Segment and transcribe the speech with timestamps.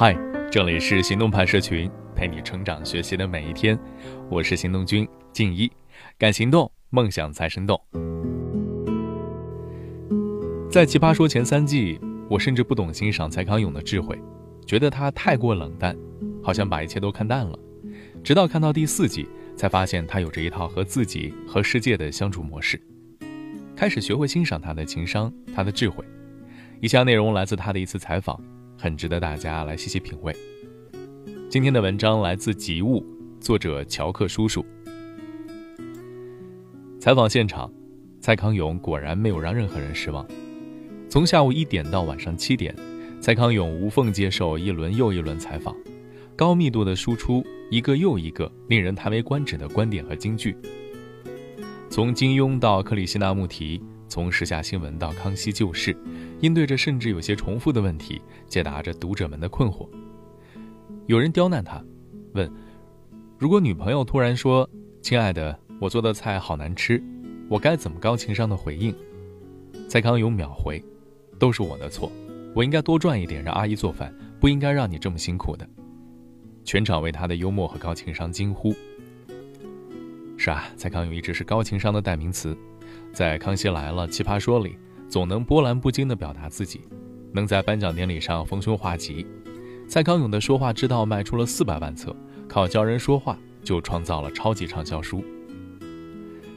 [0.00, 0.16] 嗨，
[0.48, 3.76] 这里是行动派社群，陪你成长学习的每一天。
[4.30, 5.68] 我是行动君静一，
[6.16, 7.76] 敢行动，梦想才生动。
[10.70, 11.98] 在《奇葩说》前三季，
[12.30, 14.16] 我甚至不懂欣赏蔡康永的智慧，
[14.64, 15.96] 觉得他太过冷淡，
[16.44, 17.58] 好像把一切都看淡了。
[18.22, 22.80] 直到看到第四季，才发现他有着一套和自己和世界的相处模式，
[23.74, 26.04] 开始学会欣赏他的情商，他的智慧。
[26.80, 28.40] 以下内容来自他的一次采访。
[28.80, 30.34] 很值得大家来细细品味。
[31.50, 33.00] 今天的文章来自《极物》，
[33.40, 34.64] 作者乔克叔叔。
[37.00, 37.68] 采访现场，
[38.20, 40.24] 蔡康永果然没有让任何人失望。
[41.08, 42.72] 从下午一点到晚上七点，
[43.20, 45.74] 蔡康永无缝接受一轮又一轮采访，
[46.36, 50.56] 高密度的输出一个又一个令人叹为观止的观点和金句。
[51.90, 55.96] 从金庸到克里希那穆提，从时下新闻到康熙旧事。
[56.40, 59.88] 应对着甚至有些重复的问题，解答着读者们的困惑。
[61.06, 61.84] 有人刁难他，
[62.34, 62.50] 问
[63.38, 64.68] ：“如果女朋友突然说
[65.02, 67.02] ‘亲爱的，我做的菜好难吃’，
[67.48, 68.94] 我该怎么高情商的回应？”
[69.88, 70.82] 蔡康永秒回
[71.38, 72.12] ：“都是我的错，
[72.54, 75.68] 我应该多赚一点让阿姨做饭，不应该让你这么辛苦的。”
[76.62, 78.74] 全场为他的幽默和高情商惊呼。
[80.36, 82.56] 是啊，蔡康永一直是高情商的代名词，
[83.12, 84.76] 在《康熙来了》《奇葩说》里。
[85.08, 86.82] 总能波澜不惊地表达自己，
[87.32, 89.26] 能在颁奖典礼上逢凶化吉。
[89.88, 92.14] 蔡康永的说话之道卖出了四百万册，
[92.46, 95.24] 靠教人说话就创造了超级畅销书。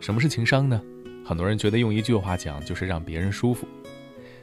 [0.00, 0.82] 什么是情商呢？
[1.24, 3.64] 很多人觉得用一句话讲就是让别人舒服。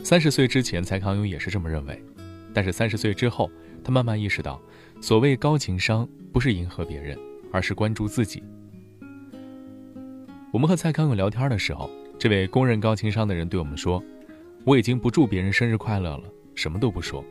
[0.00, 2.04] 三十岁之前，蔡康永也是这么认为，
[2.52, 3.50] 但是三十岁之后，
[3.82, 4.60] 他慢慢意识到，
[5.00, 7.18] 所谓高情商不是迎合别人，
[7.50, 8.42] 而是关注自己。
[10.56, 11.90] 我们和蔡康永聊天的时候。
[12.18, 14.02] 这位公认高情商的人对我们说
[14.64, 16.22] ：“我已经不祝别人生日快乐了，
[16.54, 17.22] 什么都不说。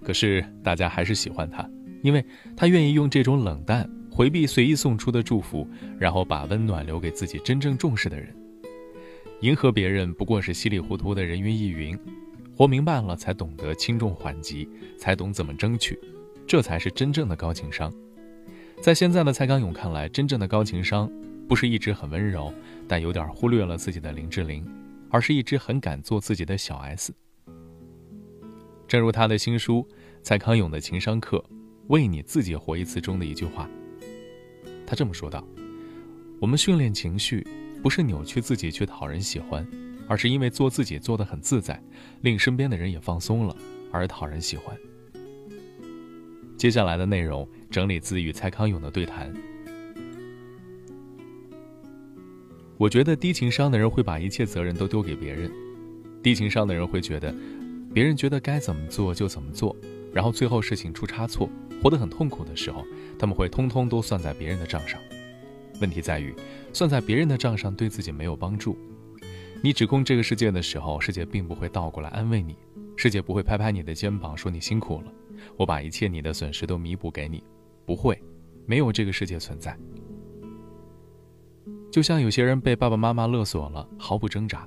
[0.00, 1.68] 可是大家还是喜欢他，
[2.02, 2.24] 因为
[2.56, 5.66] 他愿意用这种冷淡回避随意送出的祝福，
[5.98, 8.32] 然后把温暖留给自己真正重视的人。
[9.40, 11.98] 迎合别人不过是稀里糊涂的人云亦云，
[12.56, 15.98] 活明白了才懂得轻重缓急，才懂怎么争取，
[16.46, 17.92] 这才是真正的高情商。
[18.80, 21.10] 在现在的蔡康永看来，真正的高情商。”
[21.52, 22.50] 不是一直很温柔，
[22.88, 24.66] 但有点忽略了自己的林志玲，
[25.10, 27.12] 而是一直很敢做自己的小 S。
[28.88, 29.86] 正如他的新书
[30.22, 31.36] 《蔡康永的情商课》
[31.88, 33.68] 《为你自己活一次》中的一句话，
[34.86, 35.46] 他这么说道
[36.40, 37.46] ：“我们训练情绪，
[37.82, 39.62] 不是扭曲自己去讨人喜欢，
[40.08, 41.78] 而是因为做自己做得很自在，
[42.22, 43.54] 令身边的人也放松了，
[43.92, 44.74] 而讨人喜欢。”
[46.56, 49.30] 接下来的内容整理自与蔡康永的对谈。
[52.78, 55.50] 我觉得低情商的人会把一切责任都丢给别人，
[56.22, 57.34] 低情商的人会觉得，
[57.94, 59.76] 别人觉得该怎么做就怎么做，
[60.12, 61.48] 然后最后事情出差错，
[61.82, 62.84] 活得很痛苦的时候，
[63.18, 65.00] 他们会通通都算在别人的账上。
[65.80, 66.34] 问题在于，
[66.72, 68.76] 算在别人的账上对自己没有帮助。
[69.62, 72.56] 你指控这个世界的时候，世界并不会倒过来安慰你，
[72.96, 75.12] 世界不会拍拍你的肩膀说你辛苦了，
[75.56, 77.44] 我把一切你的损失都弥补给你，
[77.86, 78.20] 不会，
[78.66, 79.76] 没有这个世界存在。
[81.92, 84.66] 就像有些人被爸爸妈妈勒索了，毫不挣扎。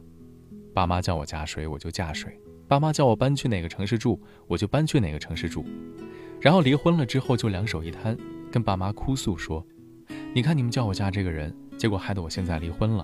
[0.75, 2.30] 爸妈叫我嫁谁，我就嫁谁；
[2.68, 5.66] 爸妈叫我搬去哪个城市住，我就搬去哪个城市住。
[6.40, 8.16] 然后离婚了之后，就两手一摊，
[8.52, 9.66] 跟爸妈哭诉说
[10.35, 13.03] ：“你看你们叫我嫁这个人，结果害得我现在离婚了。”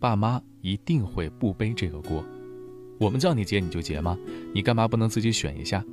[0.00, 2.24] 爸妈一定会不背这个锅。
[2.98, 4.18] 我们叫你结你就结吗？
[4.54, 5.84] 你干嘛不能自己选一下？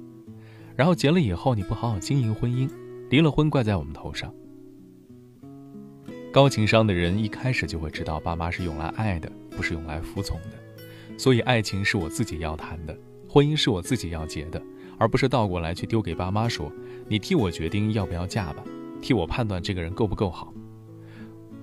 [0.77, 2.69] 然后结了以后你不好好经营婚姻，
[3.09, 4.33] 离了婚怪在我们头上。
[6.31, 11.17] 高情商的人一开始就会知道，爸妈是用来爱的，不是用来服从的。
[11.17, 12.97] 所以，爱情是我自己要谈的，
[13.27, 14.61] 婚姻是我自己要结的，
[14.97, 16.71] 而不是倒过来去丢给爸妈说
[17.09, 18.63] ：“你替我决定要不要嫁吧，
[19.01, 20.53] 替我判断这个人够不够好。”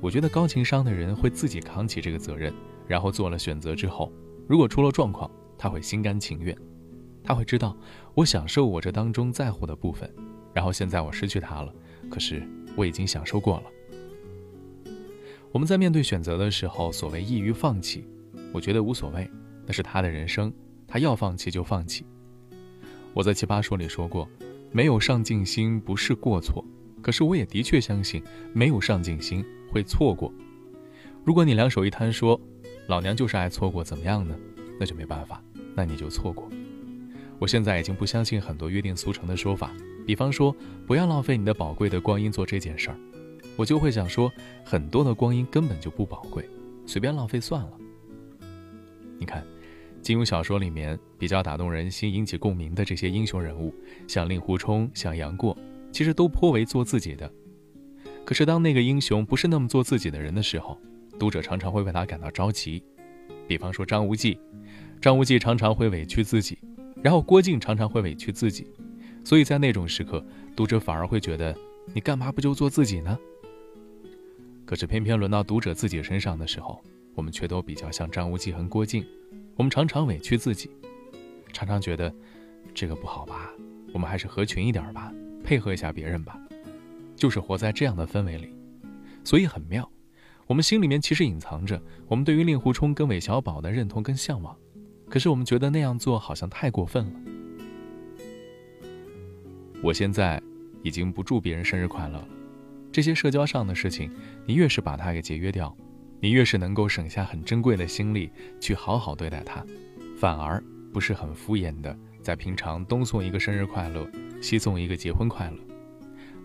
[0.02, 2.52] 我觉得高情商的人会自己扛起这个责任，
[2.86, 4.12] 然后做了选择之后，
[4.46, 6.54] 如果出了状况，他会心甘情愿。
[7.24, 7.74] 他会知道，
[8.14, 10.14] 我享受我这当中在乎的部分，
[10.52, 11.72] 然后现在我失去他了，
[12.10, 13.64] 可是我已经享受过了。
[15.50, 18.04] 我们在面对选择的时候，所谓易于放弃，
[18.52, 19.30] 我觉得无所谓，
[19.66, 20.52] 那是他的人生，
[20.86, 22.04] 他要放弃就放弃。
[23.14, 24.28] 我在奇葩说里说过，
[24.70, 26.64] 没有上进心不是过错，
[27.00, 28.22] 可是我也的确相信，
[28.52, 30.32] 没有上进心会错过。
[31.24, 32.38] 如果你两手一摊说，
[32.86, 34.36] 老娘就是爱错过，怎么样呢？
[34.78, 35.42] 那就没办法，
[35.74, 36.48] 那你就错过。
[37.38, 39.72] 我现在已经不相信很多约定俗成的说法，
[40.06, 40.54] 比方说，
[40.86, 42.96] 不要浪费你的宝贵的光阴做这件事儿。
[43.58, 44.32] 我就会想说，
[44.64, 46.48] 很多的光阴根本就不宝贵，
[46.86, 47.72] 随便浪费算了。
[49.18, 49.44] 你看，
[50.00, 53.74] 金庸小说里面比较打动人心、引起共鸣的这些英雄人物，
[54.06, 55.58] 像令狐冲、像杨过，
[55.90, 57.28] 其实都颇为做自己的。
[58.24, 60.78] 可是当那个英雄不是那么做自己的人的时候，
[61.18, 62.80] 读者常常会为他感到着急。
[63.48, 64.38] 比方说张无忌，
[65.00, 66.56] 张无忌常常会委屈自己，
[67.02, 68.68] 然后郭靖常常会委屈自己，
[69.24, 71.52] 所以在那种时刻，读者反而会觉得
[71.92, 73.18] 你干嘛不就做自己呢？
[74.68, 76.78] 可是偏偏轮到读者自己身上的时候，
[77.14, 79.02] 我们却都比较像张无忌和郭靖，
[79.56, 80.68] 我们常常委屈自己，
[81.54, 82.14] 常常觉得
[82.74, 83.50] 这个不好吧，
[83.94, 85.10] 我们还是合群一点吧，
[85.42, 86.38] 配合一下别人吧，
[87.16, 88.52] 就是活在这样的氛围里，
[89.24, 89.90] 所以很妙。
[90.46, 94.54] 我们心里面其实隐藏着我们对于令狐冲跟韦小宝的认同跟向往，
[95.08, 97.12] 可是我们觉得那样做好像太过分了。
[99.82, 100.38] 我现在
[100.82, 102.28] 已经不祝别人生日快乐了，
[102.90, 104.10] 这些社交上的事情，
[104.46, 105.76] 你越是把它给节约掉，
[106.20, 108.30] 你越是能够省下很珍贵的心力
[108.60, 109.64] 去好好对待它，
[110.18, 110.62] 反而
[110.92, 115.56] 不是很敷衍的在平常东送一个生日快乐，西送一个结婚快乐。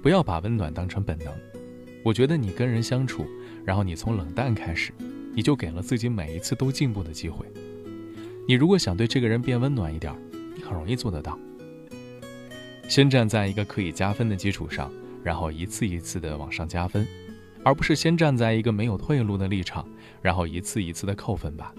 [0.01, 1.33] 不要把温暖当成本能，
[2.03, 3.25] 我觉得你跟人相处。
[3.65, 4.91] 然后你从冷淡开始，
[5.33, 7.45] 你就给了自己每一次都进步的机会。
[8.45, 10.13] 你如果想对这个人变温暖一点，
[10.53, 11.39] 你很容易做得到。
[12.89, 14.91] 先站在一个可以加分的基础上，
[15.23, 17.07] 然后一次一次的往上加分，
[17.63, 19.87] 而不是先站在一个没有退路的立场，
[20.21, 21.73] 然后一次一次的扣分吧。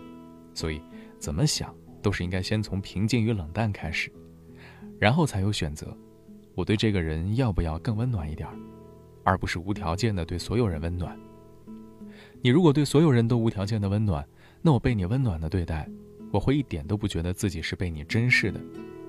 [0.55, 0.81] 所以
[1.19, 4.11] 怎么想都是应该先从平静与冷淡开始，
[4.99, 5.97] 然后才有选择。
[6.55, 8.49] 我对这个人要不要更温暖一点，
[9.25, 11.19] 而不是无条件的对所有人温暖。
[12.41, 14.25] 你如果对所有人都无条件的温暖，
[14.63, 15.89] 那我被你温暖的对待，
[16.31, 18.61] 我会一点都不觉得自己是被你珍视的。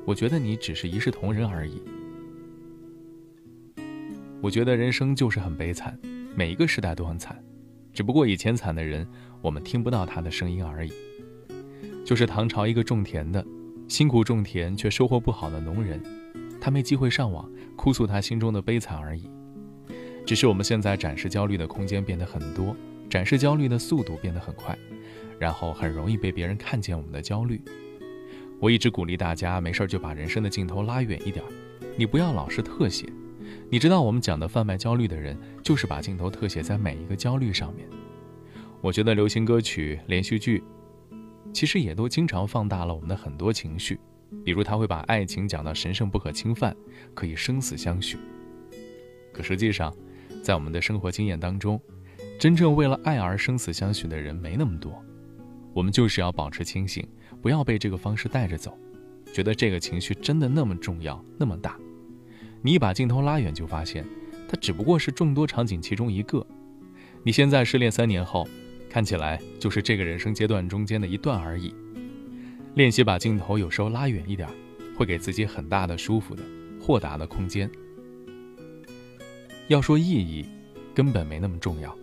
[0.05, 1.81] 我觉得你只是一视同仁而已。
[4.41, 5.97] 我觉得人生就是很悲惨，
[6.35, 7.43] 每一个时代都很惨，
[7.93, 9.07] 只不过以前惨的人，
[9.41, 10.91] 我们听不到他的声音而已。
[12.05, 13.43] 就是唐朝一个种田的，
[13.87, 16.01] 辛苦种田却收获不好的农人，
[16.61, 19.29] 他没机会上网哭诉他心中的悲惨而已。
[20.25, 22.75] 只是我们现在展示焦虑的空间变得很多。
[23.07, 24.77] 展示焦虑的速度变得很快，
[25.39, 27.61] 然后很容易被别人看见我们的焦虑。
[28.59, 31.45] 我一直鼓励大家，没事就把人生的镜头拉远一点，
[31.95, 33.07] 你不要老是特写。
[33.69, 37.87] 你知道我们讲的贩卖焦虑的人，就是把镜头特写在每一个焦虑上面。
[38.81, 40.63] 我觉得流行歌曲、连续剧，
[41.51, 43.99] 其实也都经常放大了我们的很多情绪，
[44.43, 46.75] 比如他会把爱情讲到神圣不可侵犯，
[47.13, 48.17] 可以生死相许。
[49.33, 49.91] 可实际上，
[50.43, 51.81] 在我们的生活经验当中，
[52.39, 55.03] 真正为了爱而生死相许的人没那么多，
[55.73, 57.07] 我们就是要保持清醒，
[57.41, 58.77] 不要被这个方式带着走，
[59.33, 61.79] 觉得这个情绪真的那么重要那么大。
[62.65, 64.03] 你一把镜头拉远，就发现
[64.49, 66.43] 它只不过是众多场景其中一个。
[67.21, 68.47] 你现在失恋三年后，
[68.89, 71.71] 看起来就是这个人生阶段中间的一段而已。
[72.73, 74.49] 练习把镜头有时候拉远一点，
[74.97, 76.41] 会给自己很大的舒服的
[76.81, 77.69] 豁达的空间。
[79.67, 80.43] 要说意义，
[80.95, 81.95] 根本没那么重要。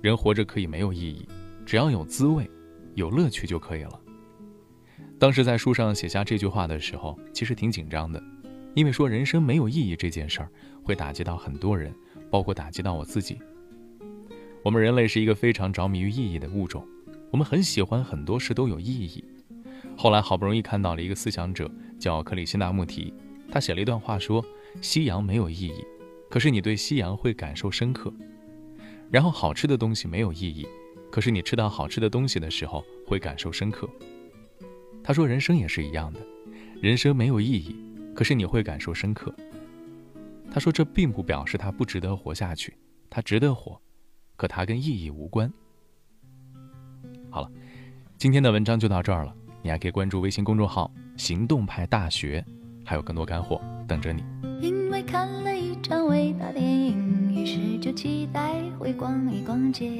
[0.00, 1.28] 人活着可以没有意义，
[1.66, 2.50] 只要有滋味、
[2.94, 4.00] 有乐趣就可以了。
[5.18, 8.22] 当时在书上写下这句话的时候，其实挺紧张的，
[8.78, 10.48] 因为说人生没有意义这件事儿
[10.84, 11.92] 会打击到很多人，
[12.30, 13.36] 包括打击到我自己。
[14.62, 16.86] 我们人类是一个非常着迷于意义的物种，
[17.32, 19.24] 我们很喜欢很多事都有意义。
[19.96, 23.12] 后来好不容易看到了一个思想者叫克里希那穆提，
[23.50, 24.46] 他写了一段话说
[24.80, 25.84] ：“夕阳没有意义，
[26.30, 28.14] 可是你对夕阳会感受深刻。”
[29.10, 30.64] 然后好吃的东西没有意义，
[31.10, 33.90] 可是你吃到好吃的东西的时候会感受深刻。
[35.02, 36.20] 他说人生也是一样的，
[36.80, 37.74] 人生没有意义，
[38.18, 39.32] 可是你会感受深刻。
[40.50, 42.76] 他说这并不表示他不值得活下去，
[43.08, 43.80] 他值得活，
[44.34, 45.48] 可他跟意义无关。
[47.30, 47.48] 好了，
[48.16, 49.32] 今天的文章就到这儿了，
[49.62, 52.44] 你还可以关注微信公众号“行动派大学”，
[52.84, 54.24] 还有更多干货等着你。
[54.60, 57.32] 因为看了一场伟大电影。
[57.32, 59.92] 于是就期待会逛一逛街，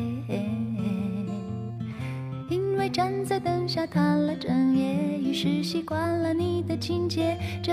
[2.89, 7.37] 站在灯下谈了整夜，于是习惯了你的情节。
[7.63, 7.73] 这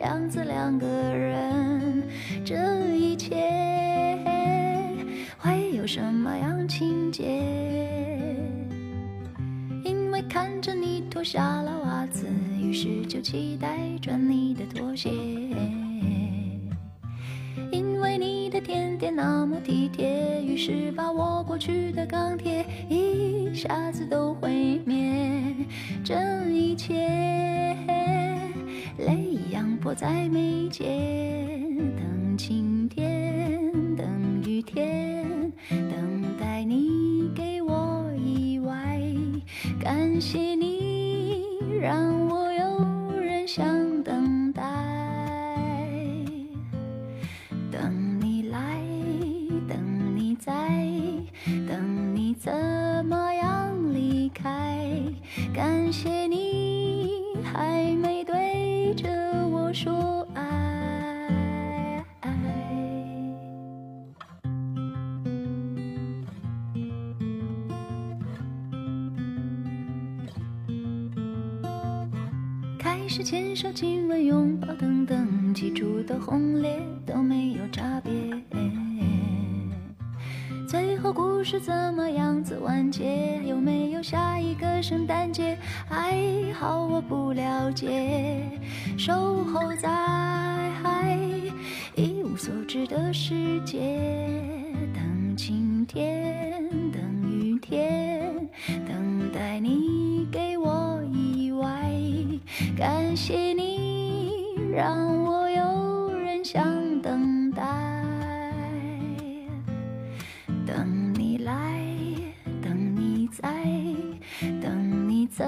[0.00, 2.02] 样子两个人，
[2.44, 2.54] 这
[2.94, 3.36] 一切
[5.38, 7.24] 会有什么样情节？
[9.84, 12.26] 因为看着你脱下了袜子，
[12.60, 15.10] 于是就期待穿你的拖鞋。
[17.72, 25.54] 因为你的甜点那么体贴，于是把我过去的钢铁一下子都毁灭。
[26.02, 26.14] 这
[26.50, 26.94] 一切
[28.98, 30.84] 泪一样迫在眉睫，
[31.96, 34.06] 等晴天，等
[34.44, 39.00] 雨天，等待你给我意外。
[39.80, 41.44] 感谢你。
[41.80, 42.13] 让
[72.96, 78.12] 开始牵手、亲吻、拥抱等等，起初的轰烈都没有差别。
[80.68, 83.40] 最后故事怎么样子完结？
[83.44, 85.58] 有没有下一个圣诞节？
[85.88, 86.16] 还
[86.52, 88.40] 好我不了解，
[88.96, 89.90] 守候在
[91.96, 93.98] 一无所知的世界，
[94.94, 98.48] 等晴天，等雨天，
[98.86, 100.03] 等待你。
[102.76, 104.30] 感谢你
[104.72, 107.62] 让我有人想等待。
[110.66, 111.80] 等你来，
[112.62, 113.64] 等你在，
[114.60, 115.46] 等你怎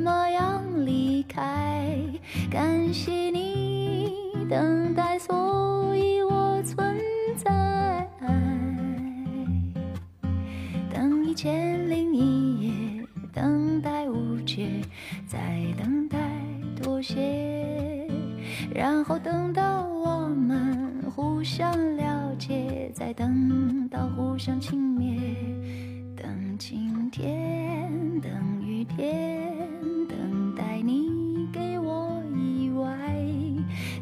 [0.00, 1.96] 么样离开？
[2.50, 4.12] 感谢你
[4.48, 4.85] 等
[23.88, 25.16] 到互相轻蔑。
[26.16, 28.32] 等晴天，等
[28.62, 29.56] 雨天，
[30.08, 32.88] 等待你给我意外。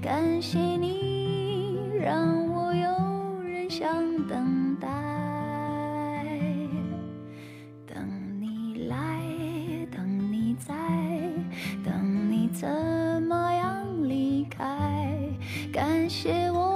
[0.00, 3.86] 感谢你让我有人想
[4.26, 4.88] 等待。
[7.86, 8.06] 等
[8.40, 8.96] 你来，
[9.90, 10.74] 等你在，
[11.84, 12.68] 等你怎
[13.22, 15.16] 么样离开？
[15.72, 16.73] 感谢我。